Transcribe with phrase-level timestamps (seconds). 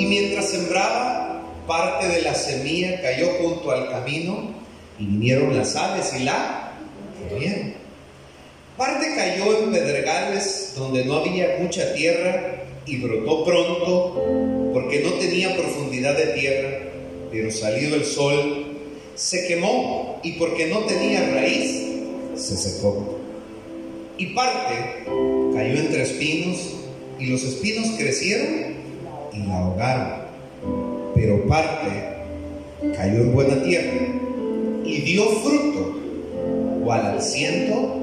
[0.00, 4.48] Y mientras sembraba, parte de la semilla cayó junto al camino
[4.98, 6.72] y vinieron las aves y la
[7.28, 7.74] comieron.
[8.78, 15.54] Parte cayó en pedregales donde no había mucha tierra y brotó pronto porque no tenía
[15.54, 16.78] profundidad de tierra,
[17.30, 18.78] pero salido el sol
[19.14, 21.90] se quemó y porque no tenía raíz
[22.36, 23.18] se secó.
[24.16, 25.04] Y parte
[25.54, 26.56] cayó entre espinos
[27.18, 28.79] y los espinos crecieron
[29.32, 30.12] y la ahogaron.
[31.14, 31.90] Pero parte
[32.96, 34.06] cayó en buena tierra
[34.84, 36.00] y dio fruto,
[36.84, 37.96] cual al ciento,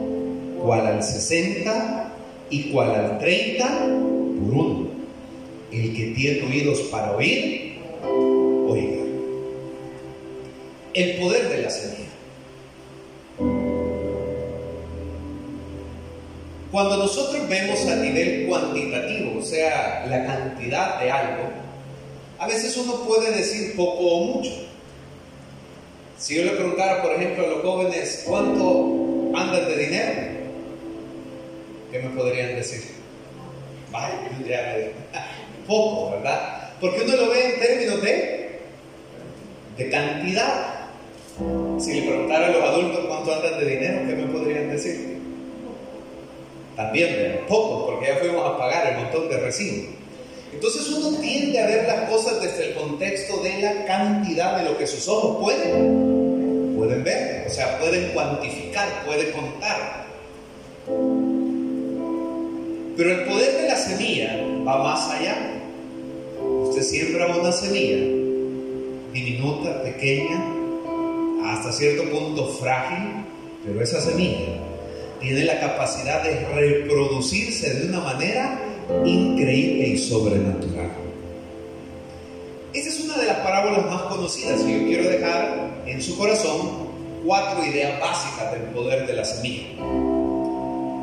[0.63, 2.13] cual al sesenta
[2.49, 4.87] y cual al treinta por uno.
[5.71, 7.79] El que tiene oídos para oír,
[8.67, 9.03] oiga.
[10.93, 12.06] El poder de la semilla.
[16.77, 21.45] Cuando nosotros vemos a nivel cuantitativo, o sea, la cantidad de algo,
[22.37, 24.51] a veces uno puede decir poco o mucho.
[26.19, 30.21] Si yo le preguntara, por ejemplo, a los jóvenes, ¿cuánto andan de dinero?
[31.91, 32.83] ¿Qué me podrían decir?
[33.91, 34.13] Vaya,
[35.67, 36.73] poco, ¿verdad?
[36.79, 38.59] Porque uno lo ve en términos de,
[39.79, 40.89] de cantidad.
[41.79, 45.16] Si le preguntara a los adultos cuánto andan de dinero, ¿qué me podrían decir?
[46.77, 49.87] También poco, porque ya fuimos a pagar el montón de recibos.
[50.53, 54.77] Entonces uno tiende a ver las cosas desde el contexto de la cantidad de lo
[54.77, 60.05] que sus ojos pueden, pueden ver, o sea, pueden cuantificar, pueden contar.
[62.95, 65.35] Pero el poder de la semilla va más allá.
[66.39, 67.97] Usted siembra una semilla
[69.13, 70.43] diminuta, pequeña,
[71.43, 73.25] hasta cierto punto frágil,
[73.65, 74.66] pero esa semilla
[75.19, 78.59] tiene la capacidad de reproducirse de una manera
[79.05, 80.91] increíble y sobrenatural.
[82.73, 86.87] Esa es una de las parábolas más conocidas y yo quiero dejar en su corazón
[87.25, 89.67] cuatro ideas básicas del poder de la semilla.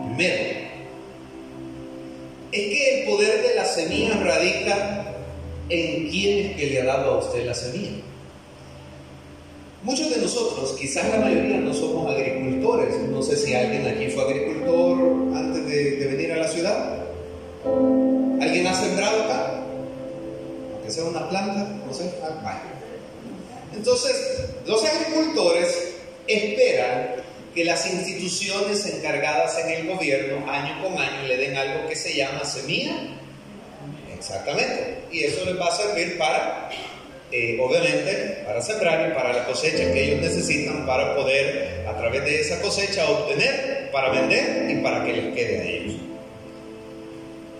[0.06, 0.64] Primero,
[2.52, 5.14] es que el poder de la semilla radica
[5.68, 8.02] en quién es que le ha dado a usted la semilla.
[9.84, 12.96] Muchos de nosotros, quizás la mayoría, no somos agricultores.
[13.10, 17.04] No sé si alguien aquí fue agricultor antes de, venir a la ciudad.
[18.40, 19.60] ¿Alguien ha sembrado acá?
[20.72, 22.10] Aunque sea una planta, no sé.
[22.22, 22.62] Ah,
[23.76, 25.96] Entonces, los agricultores
[26.26, 27.16] esperan
[27.54, 32.14] que las instituciones encargadas en el gobierno año con año le den algo que se
[32.14, 32.96] llama semilla.
[34.16, 35.02] Exactamente.
[35.12, 36.70] Y eso les va a servir para
[37.32, 42.24] eh, obviamente para sembrar y para la cosecha que ellos necesitan para poder a través
[42.24, 45.94] de esa cosecha obtener, para vender y para que les quede a ellos.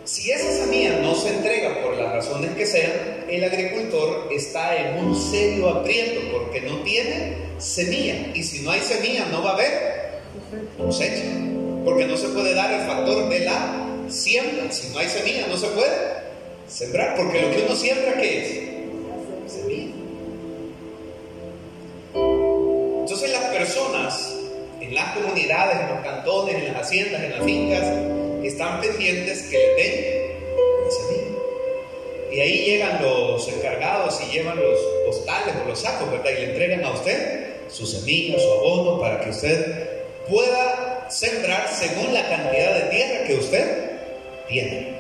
[0.05, 2.93] Si esa semilla no se entrega por las razones que sean,
[3.27, 8.15] el agricultor está en un serio aprieto porque no tiene semilla.
[8.35, 10.21] Y si no hay semilla, no va a haber
[10.77, 11.25] cosecha.
[11.87, 14.71] Porque no se puede dar el factor de la siembra.
[14.71, 15.97] Si no hay semilla, no se puede
[16.69, 17.17] sembrar.
[17.17, 18.74] Porque lo que uno siembra, ¿qué es?
[25.13, 27.83] Comunidades, en los cantones, en las haciendas, en las fincas,
[28.43, 30.35] están pendientes que le den
[30.85, 31.35] la semilla.
[32.33, 36.31] Y ahí llegan los encargados y llevan los postales o los sacos, ¿verdad?
[36.31, 42.13] Y le entregan a usted su semilla, su abono, para que usted pueda sembrar según
[42.13, 43.91] la cantidad de tierra que usted
[44.49, 44.95] tiene.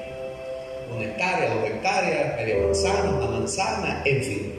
[0.95, 4.54] Una hectárea, dos hectáreas, media manzana, una manzana, en fin.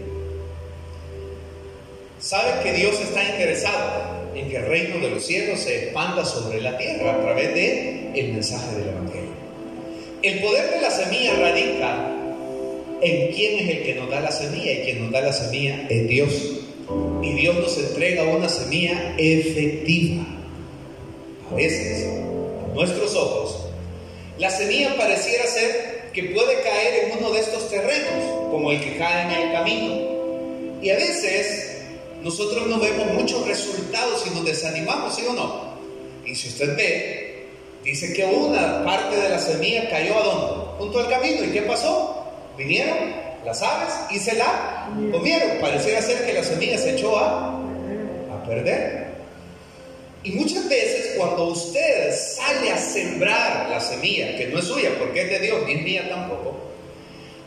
[2.25, 6.59] Sabe que Dios está interesado en que el reino de los cielos se expanda sobre
[6.59, 9.29] la tierra a través de el mensaje del Evangelio.
[10.23, 12.15] El poder de la semilla radica
[13.03, 15.85] en quién es el que nos da la semilla y quien nos da la semilla
[15.87, 16.33] es Dios.
[17.21, 20.25] Y Dios nos entrega una semilla efectiva.
[21.51, 23.67] A veces, a nuestros ojos,
[24.39, 28.97] la semilla pareciera ser que puede caer en uno de estos terrenos, como el que
[28.97, 30.15] cae en el camino.
[30.81, 31.64] Y a veces
[32.25, 35.75] nosotros no vemos muchos resultados y nos desanimamos, ¿sí o no?
[36.25, 37.45] Y si usted ve,
[37.83, 40.65] dice que una parte de la semilla cayó a dónde?
[40.79, 41.43] Junto al camino.
[41.43, 42.25] ¿Y qué pasó?
[42.57, 42.97] Vinieron
[43.45, 45.59] las aves y se la comieron.
[45.61, 49.05] Pareciera ser que la semilla se echó a, a perder.
[50.23, 55.21] Y muchas veces cuando usted sale a sembrar la semilla, que no es suya porque
[55.21, 56.57] es de Dios, ni es mía tampoco,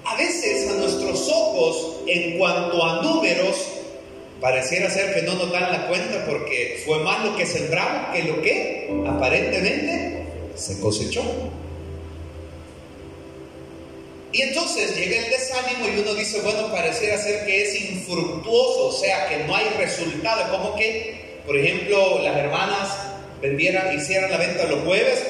[0.05, 3.78] a veces a nuestros ojos, en cuanto a números,
[4.41, 8.23] pareciera ser que no nos dan la cuenta porque fue más lo que sembramos que
[8.25, 10.25] lo que aparentemente
[10.55, 11.23] se cosechó.
[14.31, 18.93] Y entonces llega el desánimo y uno dice, bueno, pareciera ser que es infructuoso, o
[18.93, 20.51] sea, que no hay resultado.
[20.51, 22.97] Como que, por ejemplo, las hermanas
[23.41, 25.25] vendieran, hicieran la venta los jueves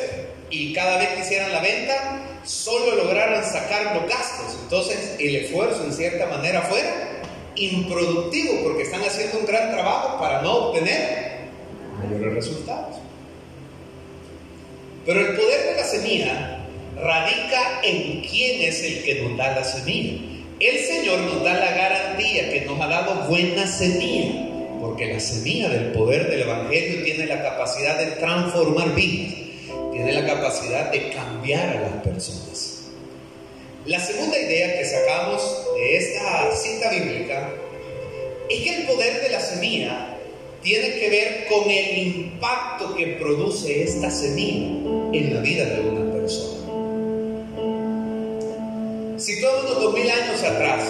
[0.50, 4.58] y cada vez que hicieran la venta, solo lograran sacar los gastos.
[4.62, 7.17] Entonces, el esfuerzo en cierta manera fuera
[7.58, 11.48] improductivo porque están haciendo un gran trabajo para no obtener
[11.98, 12.96] mayores resultados.
[15.04, 16.58] Pero el poder de la semilla
[16.96, 20.20] radica en quién es el que nos da la semilla.
[20.60, 24.48] El Señor nos da la garantía que nos ha dado buena semilla,
[24.80, 29.34] porque la semilla del poder del Evangelio tiene la capacidad de transformar vidas,
[29.92, 32.67] tiene la capacidad de cambiar a las personas.
[33.88, 37.54] La segunda idea que sacamos de esta cita bíblica
[38.50, 40.14] es que el poder de la semilla
[40.62, 44.76] tiene que ver con el impacto que produce esta semilla
[45.14, 46.68] en la vida de una persona.
[49.18, 50.84] Si todos unos dos mil años atrás,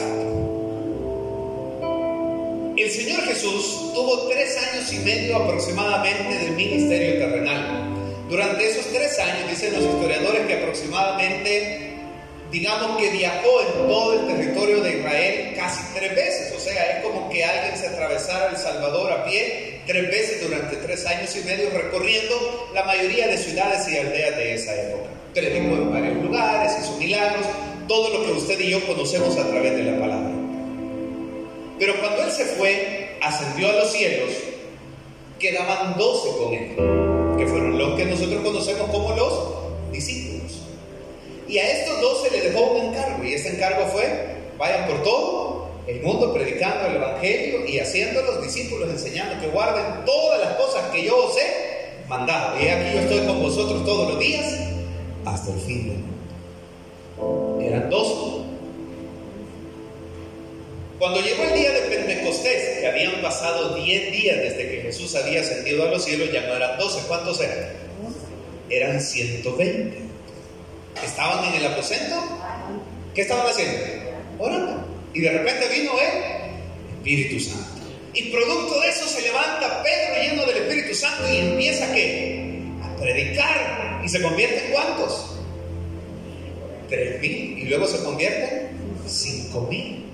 [2.77, 7.95] el Señor Jesús tuvo tres años y medio aproximadamente del ministerio terrenal.
[8.29, 11.88] Durante esos tres años, dicen los historiadores que aproximadamente
[12.51, 16.55] digamos que viajó en todo el territorio de Israel casi tres veces.
[16.57, 20.77] O sea, es como que alguien se atravesara El Salvador a pie tres veces durante
[20.77, 25.09] tres años y medio recorriendo la mayoría de ciudades y aldeas de esa época.
[25.35, 27.47] Predicó en varios lugares, hizo milagros,
[27.87, 30.31] todo lo que usted y yo conocemos a través de la palabra.
[31.79, 34.31] Pero cuando él se fue, ascendió a los cielos,
[35.39, 40.58] quedaban doce con él, que fueron los que nosotros conocemos como los discípulos.
[41.49, 44.05] Y a estos dos se les dejó un encargo, y ese encargo fue,
[44.59, 50.05] vayan por todo el mundo predicando el Evangelio y haciendo los discípulos, enseñando que guarden
[50.05, 52.61] todas las cosas que yo os he mandado.
[52.61, 54.45] Y aquí yo estoy con vosotros todos los días
[55.25, 57.63] hasta el fin del mundo.
[57.63, 58.43] Eran dos.
[60.99, 65.41] Cuando llegó el día de Pentecostés, que habían pasado 10 días desde que Jesús había
[65.41, 67.71] ascendido a los cielos, ya no eran 12, ¿cuántos eran?
[68.69, 70.08] Eran 120
[71.07, 72.17] estaban en el aposento,
[73.15, 73.79] ¿qué estaban haciendo?
[74.39, 74.87] Orando.
[75.15, 77.79] Y de repente vino el Espíritu Santo.
[78.15, 82.63] Y producto de eso se levanta Pedro lleno del Espíritu Santo y empieza qué?
[82.83, 84.01] A predicar.
[84.05, 85.37] ¿Y se convierte en cuántos?
[86.89, 87.59] Tres mil.
[87.59, 90.05] Y luego se convierte en cinco mil.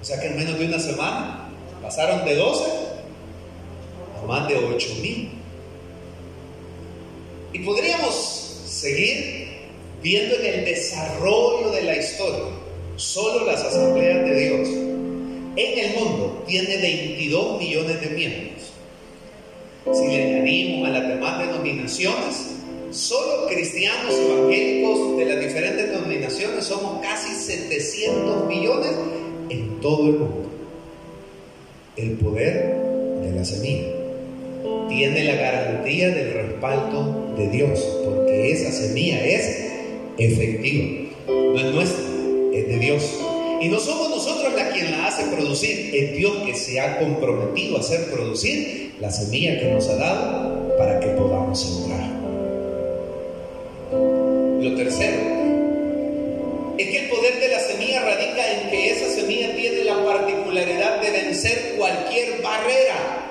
[0.00, 1.48] O sea que en menos de una semana
[1.82, 2.64] pasaron de 12
[4.22, 5.30] a más de ocho mil.
[7.52, 8.14] Y podríamos
[8.66, 9.41] seguir
[10.02, 12.44] viendo en el desarrollo de la historia,
[12.96, 14.68] solo las asambleas de Dios
[15.54, 18.72] en el mundo tiene 22 millones de miembros.
[19.92, 22.46] Si le añadimos a las demás denominaciones,
[22.90, 28.92] solo cristianos evangélicos de las diferentes denominaciones somos casi 700 millones
[29.50, 30.50] en todo el mundo.
[31.96, 32.74] El poder
[33.22, 33.88] de la semilla
[34.88, 39.71] tiene la garantía del respaldo de Dios, porque esa semilla es
[40.18, 41.10] efectiva.
[41.28, 42.04] No es nuestra,
[42.52, 43.20] es de Dios.
[43.60, 47.76] Y no somos nosotros la quien la hace producir, es Dios que se ha comprometido
[47.76, 52.10] a hacer producir la semilla que nos ha dado para que podamos sembrar.
[54.60, 55.16] Lo tercero
[56.78, 61.00] es que el poder de la semilla radica en que esa semilla tiene la particularidad
[61.00, 63.28] de vencer cualquier barrera.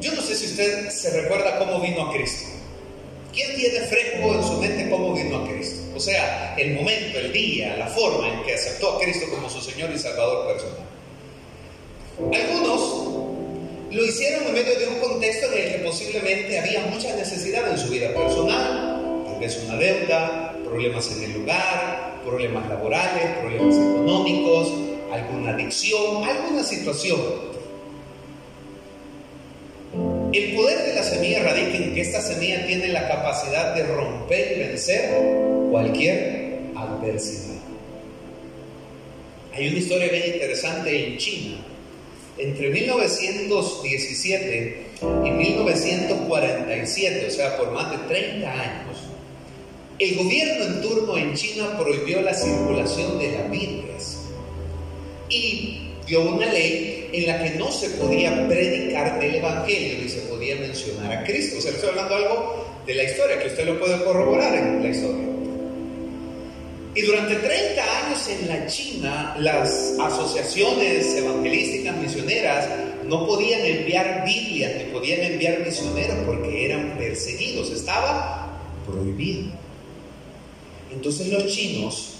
[0.00, 2.55] Yo no sé si usted se recuerda cómo vino a Cristo.
[3.36, 5.82] ¿Quién tiene fresco en su mente cómo vino a Cristo?
[5.94, 9.60] O sea, el momento, el día, la forma en que aceptó a Cristo como su
[9.60, 10.86] Señor y Salvador personal.
[12.32, 17.70] Algunos lo hicieron en medio de un contexto en el que posiblemente había mucha necesidad
[17.70, 23.76] en su vida personal, tal vez una deuda, problemas en el lugar, problemas laborales, problemas
[23.76, 24.72] económicos,
[25.12, 27.20] alguna adicción, alguna situación
[30.32, 34.52] el poder de la semilla radica en que esta semilla tiene la capacidad de romper
[34.54, 35.18] y vencer
[35.70, 37.56] cualquier adversidad.
[39.54, 41.56] Hay una historia bien interesante en China.
[42.36, 44.86] Entre 1917
[45.24, 48.98] y 1947, o sea, por más de 30 años,
[49.98, 54.18] el gobierno en turno en China prohibió la circulación de las Biblias
[55.30, 60.20] y dio una ley en la que no se podía predicar del Evangelio ni se
[60.22, 61.58] podía mencionar a Cristo.
[61.58, 64.88] O sea, estoy hablando algo de la historia, que usted lo puede corroborar en la
[64.88, 65.26] historia.
[66.94, 72.68] Y durante 30 años en la China, las asociaciones evangelísticas misioneras
[73.06, 79.50] no podían enviar Biblias ni podían enviar misioneros porque eran perseguidos, estaba prohibido.
[80.90, 82.14] Entonces los chinos,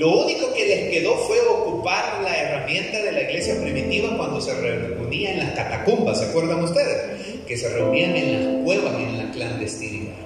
[0.00, 4.54] lo único que les quedó fue ocupar la herramienta de la iglesia primitiva cuando se
[4.54, 7.44] reunía en las catacumbas, ¿se acuerdan ustedes?
[7.46, 10.16] Que se reunían en las cuevas y en la clandestinidad.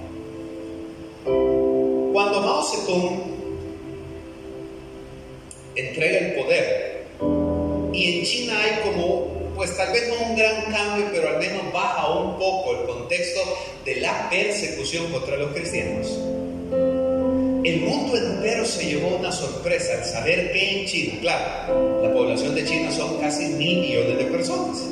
[1.25, 3.23] Cuando Mao Zedong
[5.75, 7.07] entrega el poder
[7.91, 9.25] y en China hay como
[9.57, 13.41] pues tal vez no un gran cambio, pero al menos baja un poco el contexto
[13.83, 16.17] de la persecución contra los cristianos.
[17.65, 22.53] El mundo entero se llevó una sorpresa al saber que en China, claro, la población
[22.53, 24.87] de China son casi mil millones de personas,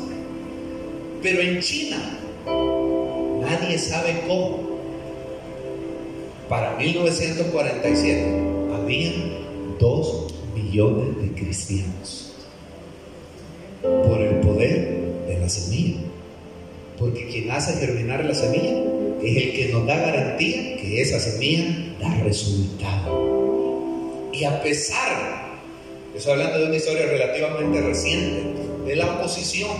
[1.22, 1.98] pero en China
[3.42, 4.74] nadie sabe cómo.
[6.50, 8.26] Para 1947
[8.74, 9.14] habían
[9.80, 12.34] dos millones de cristianos
[13.84, 16.00] por el poder de la semilla.
[16.98, 18.93] Porque quien hace germinar la semilla
[19.24, 24.30] es el que nos da garantía que esa semilla da resultado.
[24.34, 25.60] Y a pesar,
[26.16, 28.44] estoy hablando de una historia relativamente reciente,
[28.86, 29.72] de la oposición,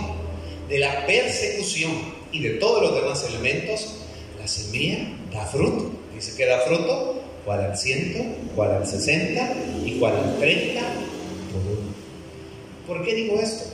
[0.68, 1.92] de la persecución
[2.32, 3.96] y de todos los demás elementos,
[4.40, 4.98] la semilla
[5.32, 5.90] da fruto.
[6.14, 8.20] Dice que da fruto, cual al ciento,
[8.54, 9.52] cual al sesenta
[9.84, 10.80] y cual al treinta
[11.52, 11.94] por uno.
[12.86, 13.64] ¿Por qué digo esto?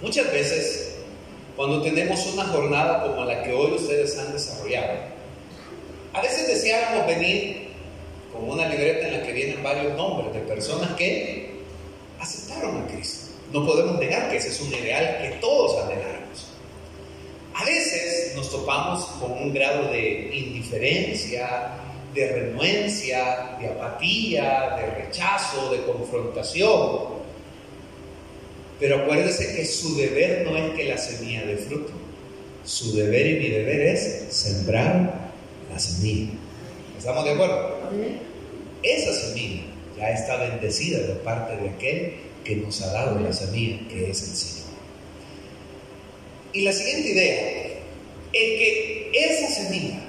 [0.00, 0.91] Muchas veces,
[1.56, 4.98] cuando tenemos una jornada como la que hoy ustedes han desarrollado,
[6.14, 7.68] a veces deseáramos venir
[8.32, 11.60] con una libreta en la que vienen varios nombres de personas que
[12.18, 13.32] aceptaron a Cristo.
[13.52, 16.48] No podemos negar que ese es un ideal que todos anhelamos.
[17.54, 21.72] A veces nos topamos con un grado de indiferencia,
[22.14, 27.11] de renuencia, de apatía, de rechazo, de confrontación.
[28.82, 31.92] Pero acuérdese que su deber no es que la semilla dé fruto.
[32.64, 35.30] Su deber y mi deber es sembrar
[35.72, 36.32] la semilla.
[36.98, 37.78] ¿Estamos de acuerdo?
[38.82, 39.62] Esa semilla
[39.96, 44.20] ya está bendecida de parte de aquel que nos ha dado la semilla, que es
[44.28, 44.66] el Señor.
[46.52, 47.66] Y la siguiente idea
[48.32, 50.00] es que esa semilla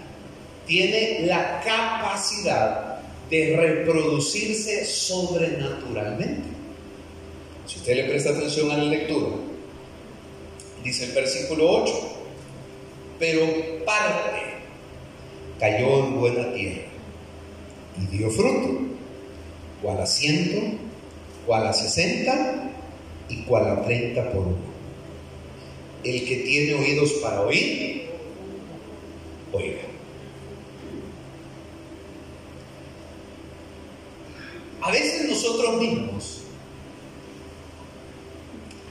[0.66, 6.53] tiene la capacidad de reproducirse sobrenaturalmente.
[7.74, 9.30] Si usted le presta atención a la lectura,
[10.84, 11.94] dice el versículo 8,
[13.18, 13.42] pero
[13.84, 14.42] parte
[15.60, 16.84] cayó en buena tierra
[17.98, 18.80] y dio fruto,
[19.82, 20.78] cual a ciento,
[21.48, 22.70] cual a sesenta
[23.28, 24.74] y cual a treinta por uno.
[26.04, 28.04] El que tiene oídos para oír,
[29.52, 29.82] oiga.
[34.80, 36.43] A veces nosotros mismos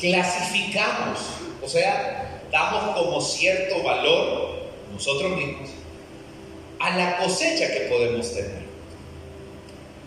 [0.03, 1.21] clasificamos,
[1.63, 5.71] o sea, damos como cierto valor nosotros mismos
[6.81, 8.63] a la cosecha que podemos tener.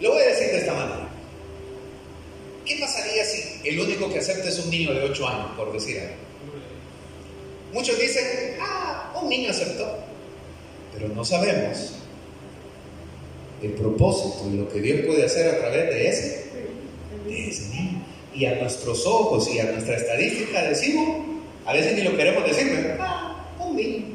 [0.02, 1.08] Lo voy a decir de esta manera.
[2.66, 6.00] ¿Qué pasaría si el único que acepta es un niño de 8 años, por decir
[6.02, 6.16] algo?
[7.72, 10.00] Muchos dicen, ah, un niño aceptó,
[10.94, 11.94] pero no sabemos
[13.62, 16.46] el propósito y lo que Dios puede hacer a través de ese,
[17.28, 18.04] de ese niño
[18.36, 21.25] y a nuestros ojos y a nuestra estadística decimos,
[21.65, 24.06] a veces ni lo queremos decir, ah, un niño.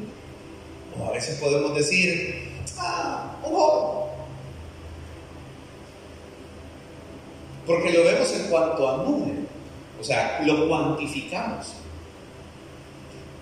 [0.99, 4.01] O a veces podemos decir, ah, un.
[7.65, 9.03] Porque lo vemos en cuanto a
[10.01, 11.67] o sea, lo cuantificamos.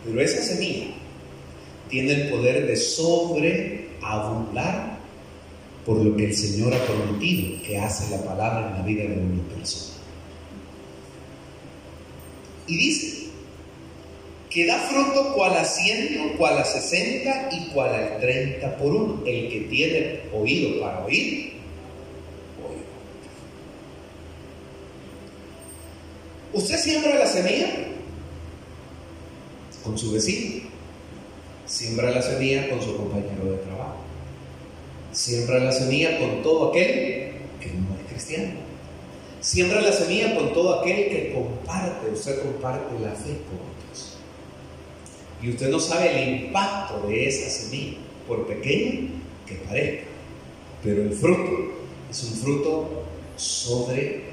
[0.05, 0.88] Pero esa semilla
[1.89, 5.00] tiene el poder de sobreabundar
[5.86, 9.13] por lo que el Señor ha prometido que hace la palabra en la vida de
[9.13, 9.98] una persona.
[12.69, 13.29] Y dice
[14.49, 19.23] que da fruto cual a ciento, cual a sesenta y cual al treinta por uno.
[19.25, 21.53] El que tiene oído para oír,
[22.63, 22.83] oído.
[26.53, 27.69] ¿Usted siembra la semilla?
[29.83, 30.69] Con su vecino.
[31.65, 33.97] Siembra la semilla con su compañero de trabajo.
[35.11, 38.68] Siembra la semilla con todo aquel que no es cristiano.
[39.41, 44.17] Siembra la semilla con todo aquel que comparte, usted comparte la fe con otros.
[45.41, 49.10] Y usted no sabe el impacto de esa semilla, por pequeña
[49.48, 50.08] que parezca.
[50.84, 51.72] Pero el fruto
[52.10, 53.03] es un fruto
[53.38, 54.29] sobreabundante.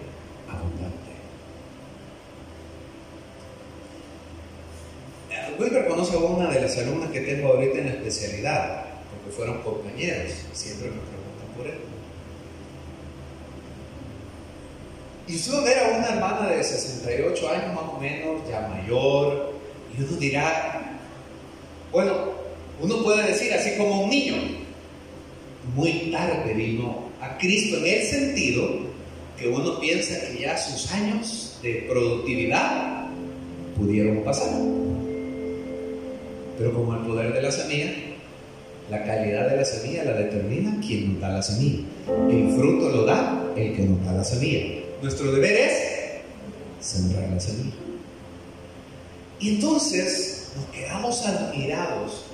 [5.58, 10.32] Wilber conoce a una de las alumnas que tengo ahorita en especialidad, porque fueron compañeros,
[10.52, 11.95] siempre me preguntan por él.
[15.28, 19.52] Y usted ver a una hermana de 68 años más o menos, ya mayor,
[19.96, 20.98] y uno dirá,
[21.90, 22.12] bueno,
[22.80, 24.34] uno puede decir así como un niño,
[25.74, 28.68] muy tarde vino a Cristo en el sentido
[29.36, 33.06] que uno piensa que ya sus años de productividad
[33.76, 34.50] pudieron pasar.
[36.58, 37.92] Pero como el poder de la semilla,
[38.90, 41.84] la calidad de la semilla la determina quien nos da la semilla.
[42.30, 44.85] El fruto lo da el que nos da la semilla.
[45.02, 45.76] Nuestro deber es
[46.80, 47.74] sembrar la semilla.
[49.38, 52.24] Y entonces nos quedamos admirados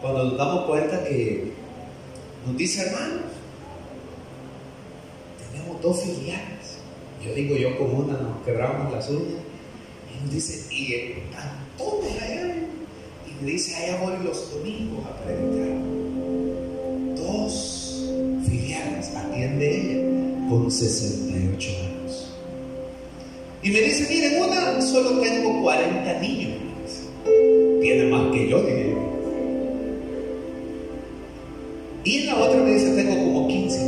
[0.00, 1.52] cuando nos damos cuenta que
[2.46, 3.22] nos dice hermanos,
[5.52, 6.78] tenemos dos filiales.
[7.24, 9.42] Yo digo yo con una nos quebramos las uñas
[10.12, 12.56] y nos dice, y están todos allá.
[13.26, 15.78] Y me dice, allá voy los domingos a predicar.
[17.16, 18.04] Dos
[18.48, 20.07] filiales atiende ella
[20.48, 22.32] con 68 años.
[23.62, 26.58] Y me dice, miren, una solo tengo 40 niños.
[27.80, 28.96] Tiene más que yo, dije
[32.04, 33.80] Y en la otra me dice, tengo como 15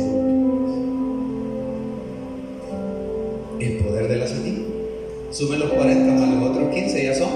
[3.59, 4.61] El poder de la semilla.
[5.31, 7.29] Sube los 40 más los otros 15, ya son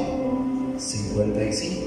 [0.77, 1.81] 55.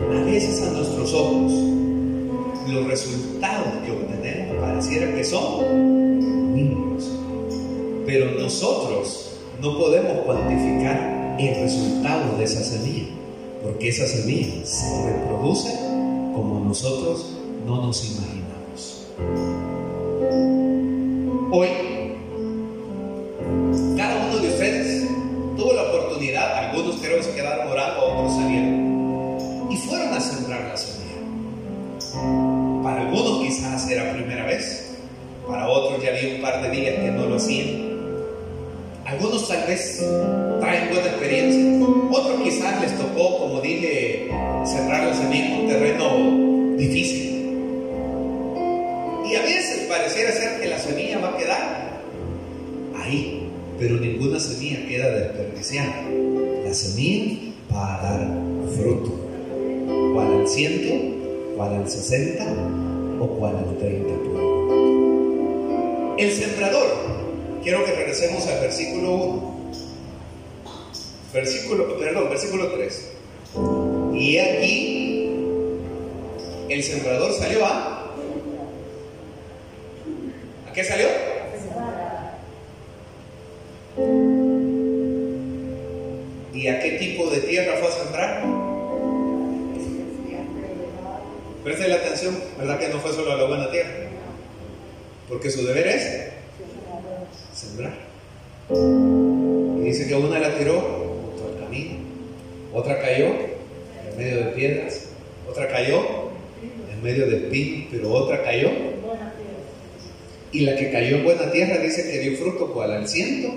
[0.00, 1.52] A veces a nuestros ojos,
[2.68, 7.10] los resultados que obtenemos pareciera que son mínimos.
[8.06, 13.08] Pero nosotros no podemos cuantificar el resultado de esa semilla,
[13.62, 15.74] porque esa semilla se reproduce
[16.34, 17.26] como nosotros
[17.66, 19.06] no nos imaginamos.
[21.50, 21.68] Hoy,
[39.08, 40.04] Algunos tal vez
[40.60, 44.28] traen buena experiencia, otros quizás les tocó, como dije,
[44.66, 47.54] sembrar la semilla en un terreno difícil.
[49.24, 52.02] Y a veces pareciera ser que la semilla va a quedar
[52.98, 56.02] ahí, pero ninguna semilla queda desperdiciada.
[56.66, 57.38] La semilla
[57.74, 58.28] va a dar
[58.76, 59.10] fruto,
[60.12, 62.44] cual al ciento, cual al sesenta
[63.20, 64.12] o cual al treinta.
[66.18, 67.27] El sembrador,
[67.62, 69.58] quiero que regresemos al versículo 1.
[71.32, 73.12] Versículo, perdón, versículo 3.
[74.14, 75.30] Y aquí
[76.68, 78.14] el sembrador salió a.
[80.68, 81.06] ¿A qué salió?
[86.54, 88.44] ¿Y a qué tipo de tierra fue a sembrar?
[91.64, 93.90] Presten la atención, ¿verdad que no fue solo a la buena tierra?
[95.28, 96.27] Porque su deber es
[98.70, 101.94] Y dice que una la tiró junto al camino,
[102.72, 105.08] otra cayó en medio de piedras,
[105.48, 106.28] otra cayó
[106.92, 108.70] en medio de espinos, pero otra cayó.
[110.50, 113.54] Y la que cayó en buena tierra dice que dio fruto cual al ciento,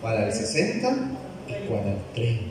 [0.00, 0.96] cual al sesenta
[1.48, 2.44] y cual al treinta.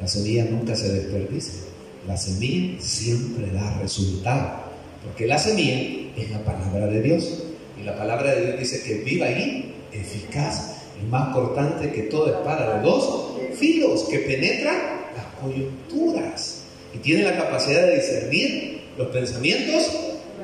[0.00, 1.60] La semilla nunca se desperdicia.
[2.06, 4.64] La semilla siempre da resultado.
[5.04, 7.44] Porque la semilla es la palabra de Dios.
[7.80, 12.38] Y la palabra de Dios dice que viva ahí, eficaz y más cortante que toda
[12.38, 16.62] espada de dos filos que penetra las coyunturas
[16.94, 19.90] y tiene la capacidad de discernir los pensamientos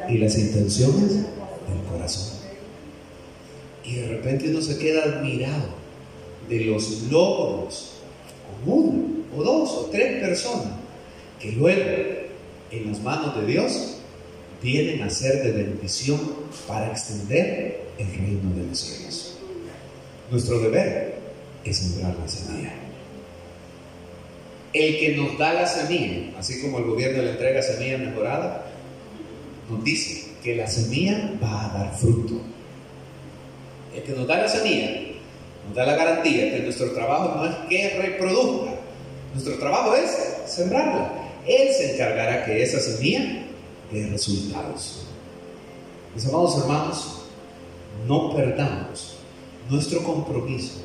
[0.09, 2.39] y las intenciones del corazón.
[3.85, 5.81] Y de repente uno se queda admirado
[6.49, 7.93] de los logros
[8.65, 10.75] con una o dos o tres personas
[11.41, 11.81] que luego
[12.71, 13.97] en las manos de Dios
[14.63, 16.21] vienen a ser de bendición
[16.67, 19.30] para extender el reino de los cielos.
[20.31, 21.17] Nuestro deber
[21.65, 22.73] es sembrar la semilla.
[24.73, 28.67] El que nos da la semilla, así como el gobierno le entrega semilla mejorada,
[29.69, 32.35] nos dice que la semilla va a dar fruto.
[33.93, 34.89] El que nos da la semilla
[35.67, 38.73] nos da la garantía que nuestro trabajo no es que reproduzca,
[39.33, 40.11] nuestro trabajo es
[40.47, 41.13] sembrarla.
[41.47, 43.47] Él se encargará que esa semilla
[43.91, 45.07] dé resultados.
[46.15, 47.23] Mis amados hermanos,
[48.07, 49.20] no perdamos
[49.69, 50.81] nuestro compromiso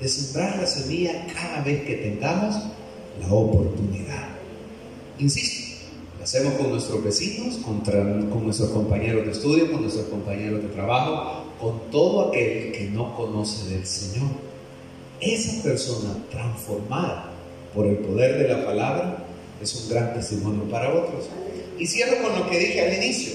[0.00, 2.56] de sembrar la semilla cada vez que tengamos
[3.20, 4.28] la oportunidad.
[5.18, 5.86] Insisto,
[6.18, 11.44] lo hacemos con nuestros vecinos, con nuestros compañeros de estudio, con nuestros compañeros de trabajo,
[11.60, 14.28] con todo aquel que no conoce del Señor.
[15.20, 17.30] Esa persona transformada
[17.72, 19.24] por el poder de la palabra
[19.60, 21.26] es un gran testimonio para otros.
[21.78, 23.34] Y cierro con lo que dije al inicio,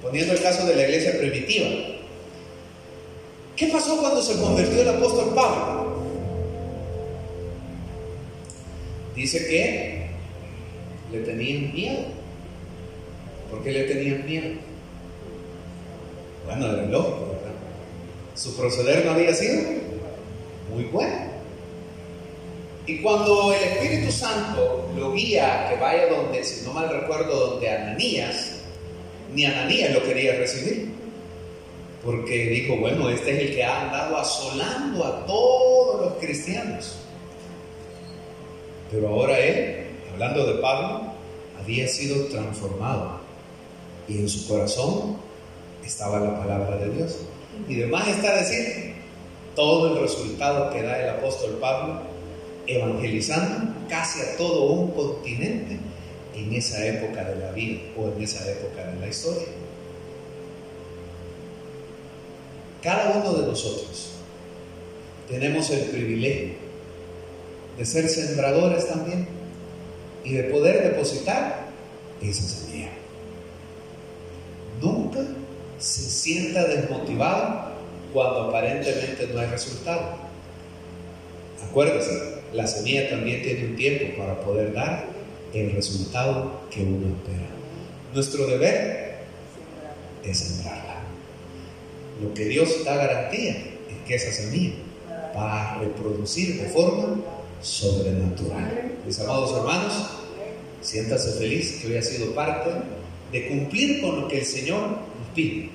[0.00, 1.68] poniendo el caso de la iglesia primitiva.
[3.56, 5.94] ¿Qué pasó cuando se convirtió el apóstol Pablo?
[9.14, 10.10] Dice que
[11.12, 12.00] le tenían miedo.
[13.50, 14.54] ¿Por qué le tenían miedo?
[16.46, 17.54] Bueno, era lógico, ¿verdad?
[18.34, 19.62] Su proceder no había sido
[20.72, 21.34] muy bueno.
[22.86, 27.70] Y cuando el Espíritu Santo lo guía que vaya donde, si no mal recuerdo, donde
[27.70, 28.62] Ananías,
[29.32, 31.03] ni Ananías lo quería recibir.
[32.04, 36.96] Porque dijo, bueno, este es el que ha andado asolando a todos los cristianos.
[38.90, 41.12] Pero ahora él, hablando de Pablo,
[41.58, 43.20] había sido transformado.
[44.06, 45.16] Y en su corazón
[45.84, 47.16] estaba la palabra de Dios.
[47.68, 48.94] Y demás está decir
[49.54, 52.00] todo el resultado que da el apóstol Pablo
[52.66, 55.78] evangelizando casi a todo un continente
[56.34, 59.46] en esa época de la vida o en esa época de la historia.
[62.84, 64.10] Cada uno de nosotros
[65.26, 66.50] tenemos el privilegio
[67.78, 69.26] de ser sembradores también
[70.22, 71.70] y de poder depositar
[72.20, 72.90] esa semilla.
[74.82, 75.20] Nunca
[75.78, 77.72] se sienta desmotivado
[78.12, 80.16] cuando aparentemente no hay resultado.
[81.66, 85.06] Acuérdese, la semilla también tiene un tiempo para poder dar
[85.54, 87.48] el resultado que uno espera.
[88.12, 89.20] Nuestro deber
[90.22, 90.83] es sembrarla.
[92.22, 94.74] Lo que Dios da garantía es que esa semilla
[95.36, 97.16] va a reproducir de forma
[97.60, 98.92] sobrenatural.
[99.04, 99.92] Mis amados hermanos,
[100.80, 102.70] siéntase feliz que hoy ha sido parte
[103.32, 105.70] de cumplir con lo que el Señor nos pide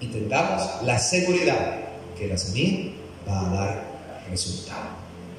[0.00, 1.80] y tengamos la seguridad
[2.18, 2.90] que la semilla
[3.28, 3.84] va a dar
[4.30, 5.07] resultado.